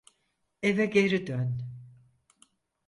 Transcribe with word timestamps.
Eve 0.61 0.85
geri 0.85 1.27
dön. 1.27 1.61